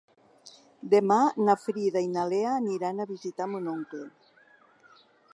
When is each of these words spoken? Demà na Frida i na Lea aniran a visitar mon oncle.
Demà 0.93 1.17
na 1.49 1.55
Frida 1.65 2.01
i 2.05 2.09
na 2.13 2.23
Lea 2.31 2.53
aniran 2.61 3.03
a 3.03 3.07
visitar 3.11 3.47
mon 3.51 3.69
oncle. 3.75 4.01